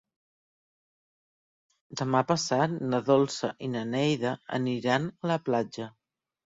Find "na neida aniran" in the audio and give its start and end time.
3.77-5.11